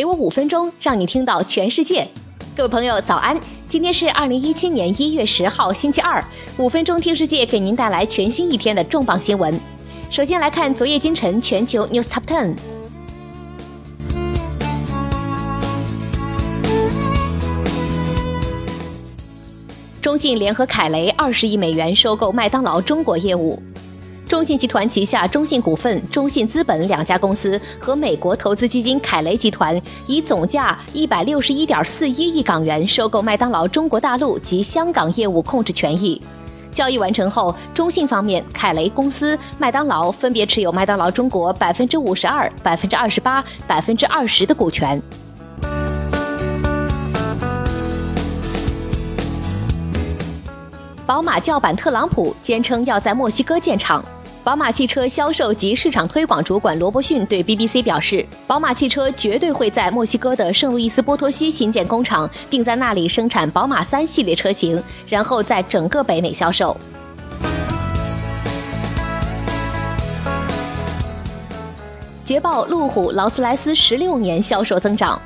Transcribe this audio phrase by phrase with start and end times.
[0.00, 2.08] 给我五分钟，让你听到全世界。
[2.56, 3.38] 各位朋友，早安！
[3.68, 6.24] 今天是二零一七年一月十号，星期二。
[6.56, 9.60] 五分钟听世界，给您带来全新一天的重磅新闻。
[10.08, 12.54] 首先来看昨夜今晨全球 News Top Ten。
[20.00, 23.62] 中信联合凯雷二十亿美元收购麦当劳中国业务。
[24.30, 36.22] 中信集团旗下中信股份、中信资本两家公司和美国投资基金凯雷集团以总价一百六十一点四一亿港元收购麦当劳中国大陆及香港业务控制权益。
[36.70, 45.02] 交易完成后，中信方面、凯雷公司、麦当劳分别持有麦当劳中国百分之五十二、百分之二十八、百分之二十的股权。
[51.04, 54.00] 宝马叫板特朗普，坚称要在墨西哥建厂。
[54.50, 66.76] 宝马汽车销售及市场推广主管罗伯逊对 BBC 表示，宝马汽车绝对会在墨西哥的圣路易斯波托西新建工厂，并在那里生产宝马三系列车型，然后在整个北美销售。
[72.24, 75.16] 捷豹、路虎、劳斯莱斯十六年销售增长。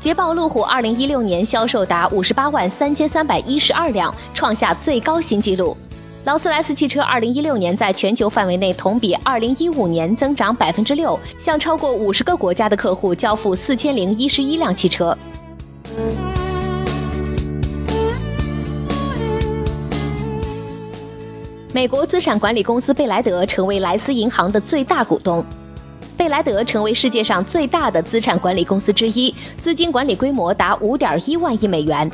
[0.00, 5.76] 捷豹路虎二零一六年销售达五十八万三千三百一十二辆，创下最高新纪录。
[6.28, 15.16] 劳斯莱斯汽车二零一六年在全球范围内同比二零一五年增长百分之六，向超过五十个国家的客户交付四千零一十一辆汽车。
[21.72, 25.42] 美国资产管理公司贝莱德成为莱斯银行的最大股东，
[26.14, 32.10] 贝莱德成为世界上最大的资产管理公司之一，资金管理规模达五点一万亿美元。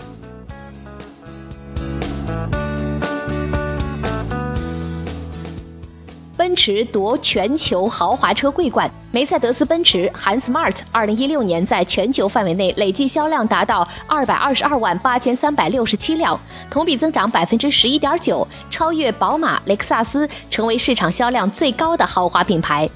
[6.55, 16.39] 奔驰夺全球豪华车桂冠，梅赛德斯奔驰韩 Smart 二零一六年在全球范围内累计销量达到二百二十二万八千三百六十七辆，
[16.71, 22.89] 同比增长百分之十一点九，超越宝马、雷克萨斯，成为市场销量最高的豪华品牌。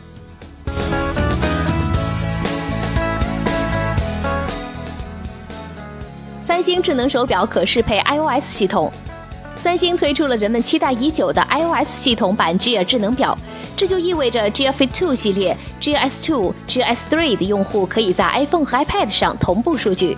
[6.40, 8.92] 三星智能手表可适配 iOS 系统。
[9.60, 13.36] 三星推出了人们期待已久的 iOS 系统版 Gear 智能表，
[13.76, 20.16] 这就意味着 Gear Fit 2系列、Gear S2、Gear S3 的用户可以在 iPhone 和 iPad 上同步数据。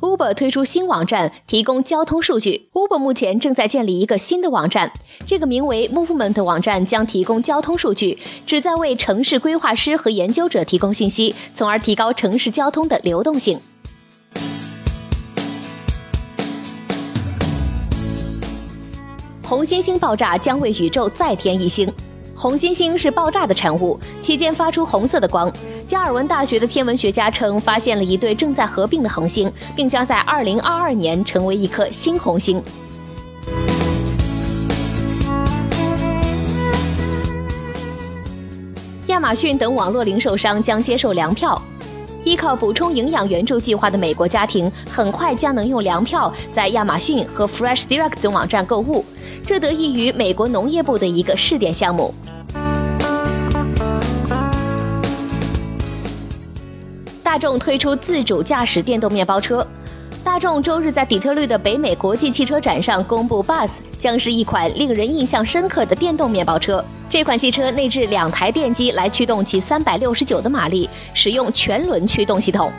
[0.00, 2.68] Uber 推出新网站，提供交通数据。
[2.72, 4.92] Uber 目前正在建立一个新的网站，
[5.26, 8.16] 这个名为 Movement 网站将提供交通数据，
[8.46, 13.60] 旨在为城市规划师和研究者提供信息，从而提高城市交通的流动性。
[19.48, 21.90] 红猩猩爆炸将为宇宙再添一星。
[22.34, 25.50] 红猩猩是爆炸的产物，期间发出红色的光。
[25.86, 32.62] 加尔文大学的天文学家称，发现了一对正在合并的恒星，并将在2022年成为一颗新红星。
[39.06, 41.58] 亚马逊等网络零售商将接受粮票。
[42.22, 49.02] 依靠补充营养援助计划的美国家庭，很快将能用粮票在亚马逊和 Fresh Direct 等网站购物。
[49.48, 52.12] 这得益于美国农业部的一个试点项目。
[57.22, 59.66] 大众推出自主驾驶电动面包车。
[60.22, 66.84] 大众周日在底特律的北美国际汽车展上公布，Bus 将是一款令人印象深刻的电动面包车。
[67.08, 72.70] 这款汽车内置两台电机来驱动其三百六十九的马力，使用全轮驱动系统。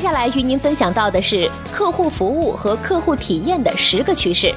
[0.00, 4.50] 接下来与您分享到的是客户服务和客户体验的十个趋势。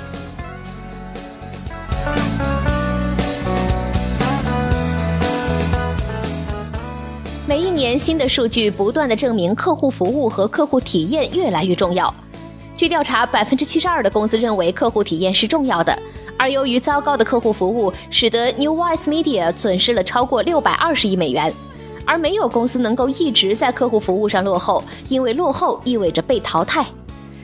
[7.46, 12.12] 每一年，新的数据不断的证明客户服务和客户体验越来越重要。
[12.78, 15.94] 据调查，百分之七十二的公司认为客户体验是重要的，
[16.40, 21.54] 而由于糟糕的客户服务，使得 New Wise Media 损失了超过六百二十亿美元。
[22.06, 26.86] 而没有公司能够一直在客户服务上落后，因为落后意味着被淘汰。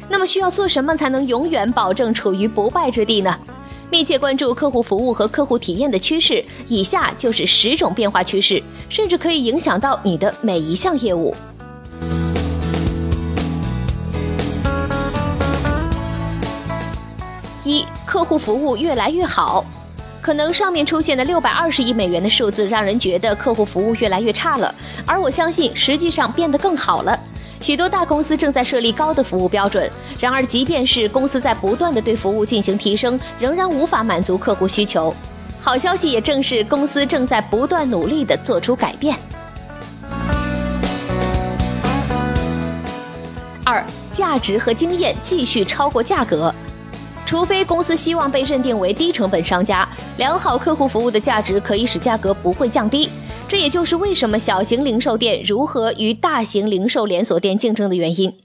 [0.10, 3.38] 那么需要做什么才能永远保证处于不败之地呢？
[3.92, 11.36] 密切关注客户服务和客户体验的趋势，以下就是十种变化趋势，甚至可以影响到你的每一项业务。
[17.64, 19.64] 一、客户服务越来越好。
[20.30, 27.20] 可能上面出现的六百二十亿美元的数字让人觉得客户服务越来越差了，而我相信实际上变得更好了。
[27.60, 29.90] 许多大公司正在设立高的服务标准，
[30.20, 35.12] 然而即便是公司在不断的对服务进行提升，仍然无法满足客户需求。
[35.60, 39.18] 好消息也正是公司正在不断努力的做出改变。
[43.66, 43.84] 二，
[44.14, 46.54] 价值和经验继续超过价格。
[47.30, 49.88] 除非公司希望被认定为低成本商家，
[50.18, 53.08] 良好客户服务的价值可以使价格不会降低。
[53.48, 58.36] 这也就是为什么小型零售店如何与大型零售连锁店竞争的原因。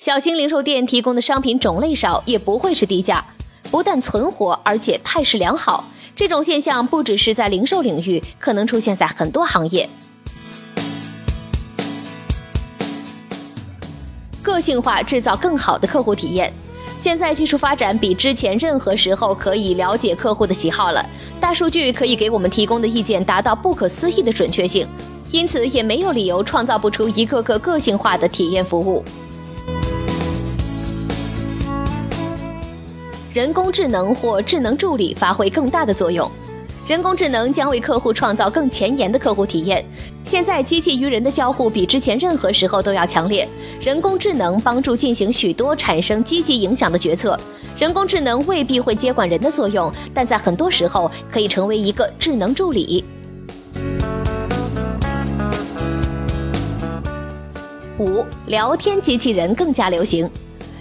[0.00, 3.24] 小型零售店提供的商品种类少，也不会是低价，
[3.70, 5.84] 不但存活，而且态势良好。
[6.16, 9.88] 这种现象不只是在零售领域，可能出现在很多行业。
[14.42, 16.52] 个性化制造更好的客户体验。
[16.98, 21.04] 现在技术发展比之前任何时候可以了解客户的喜好了。
[21.40, 24.88] 大数据可以给我们提供的意见达到不可思议的准确性，
[25.30, 29.04] 因此也没有理由创造不出一个个个性化的体验服务。
[33.32, 36.28] 人工智能或智能助理发挥更大的作用。
[36.86, 39.84] 人工智能将为客户创造更前沿的客户体验。
[40.24, 43.46] 现在，机器与人的交互比之前任何时候都要强烈。
[43.80, 47.36] 人工智能帮助进行许多产生积极影响的决策。
[47.76, 53.04] 人工智能未必会接管人的作用，但在很多时候可以成为一个智能助理。
[57.98, 60.30] 五，聊天机器人更加流行。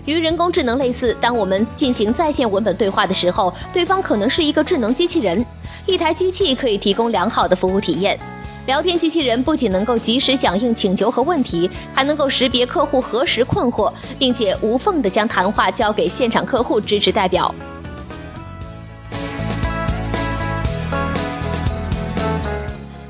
[0.06, 5.44] 与人工智能类似，当我们进行在线文本对话的时候，对方可能是一个智能机器人。
[5.85, 8.19] 一台机器可以提供良好的服务体验。
[8.65, 17.53] 聊天机器人不仅能够及时响应请求和问题，还能够识别客户何时困惑，并且无缝的将谈话交给现场客户支持代表。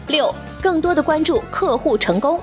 [0.07, 2.37] 六，更多的关注客户成功，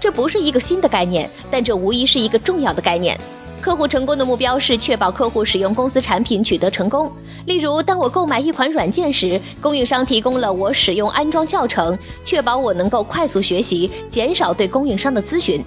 [0.00, 3.18] 这不是一个新的概念，但这无疑是一个重要的概念。
[3.66, 7.10] 客户成功的目标是确保客户使用公司产品取得成功。
[7.46, 15.64] 例如，当我购买一款软件时，供应商提供了我使用安装教程，确保我能够快速学习，减少对供应商的咨询。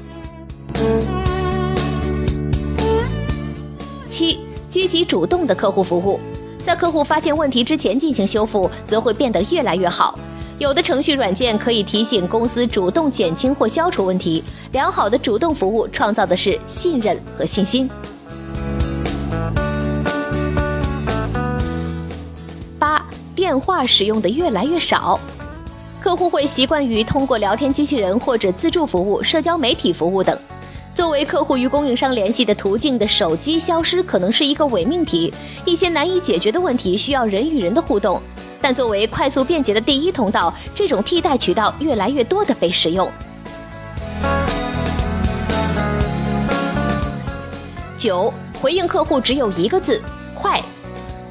[4.09, 6.21] 七、积极主动的客户服务，
[6.63, 10.17] 在客户发现问题之前进行修复，则会变得越来越好。
[10.59, 14.43] 有的程序软件可以提醒公司主动减轻或消除问题。
[14.73, 17.89] 良好的主动服务创造的是信任和信心。
[22.77, 23.01] 八、
[23.33, 25.17] 电话使用的越来越少，
[26.01, 30.37] 客户会习惯于通过聊天机器人或者自助服务、社交媒体服务等。
[30.93, 35.33] 作为客户与供应商联系的途径的手机消失，可能是一个伪命题。
[35.63, 38.21] 一些难以解决的问题需要人与人的互动。
[38.61, 43.09] 但作为快速便捷的第一通道，这种替代渠道越来越多的被使用。
[47.97, 50.01] 九，回应客户只有一个字：
[50.33, 50.61] 快。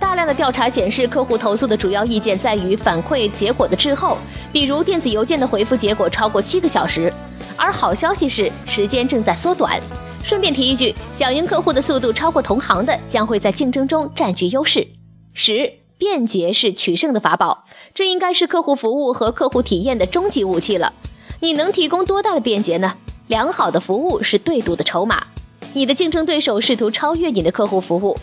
[0.00, 4.18] 大量的调查显示，客户投诉的主要意见在于反馈结果的滞后，
[4.52, 7.12] 比如电子邮件的回复结果超过七个小时。
[7.56, 9.80] 而好消息是，时间正在缩短。
[10.22, 14.86] 顺便提一句，响应客户的速度超过同行的，将会在竞争中占据优势。
[15.32, 15.77] 十。
[15.98, 20.92] 便捷是取胜的法宝，这应该是客户服务和客户体验的终极武器了。
[21.40, 22.94] 你能提供多大的便捷呢？
[23.26, 25.26] 良好的服务是对赌的筹码。
[25.74, 28.16] 你的竞争对手试图超越你的客户服务，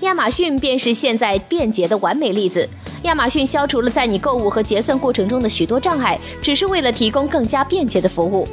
[0.00, 2.68] 亚马逊便是现在便捷的完美例子。
[3.02, 8.48] 亚马逊消除了在你购物和结算过程中的许多障碍，只是为了提供更加便捷的服务。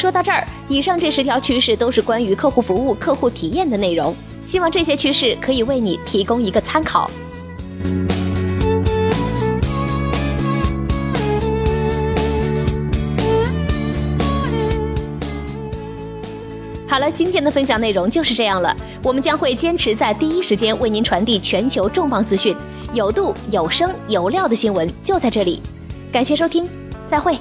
[0.00, 4.16] 说到这儿，以上这十条趋势都是关于客户服务、客户体验的内容。
[4.46, 7.10] 希望这些趋势可以为你提供一个参考。
[16.88, 18.74] 好了，今天的分享内容就是这样了。
[19.02, 22.56] 我们将会坚持在第一时间为您传递全球重磅资讯，
[22.94, 25.60] 有度、有声、有料的新闻就在这里。
[26.10, 26.66] 感谢收听，
[27.06, 27.38] 再会。